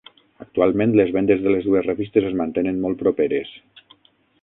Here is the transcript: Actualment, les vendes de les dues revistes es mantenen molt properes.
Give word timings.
Actualment, 0.45 0.95
les 0.99 1.11
vendes 1.17 1.45
de 1.45 1.53
les 1.57 1.69
dues 1.69 1.87
revistes 1.91 2.29
es 2.33 2.37
mantenen 2.43 2.83
molt 2.87 3.01
properes. 3.07 3.57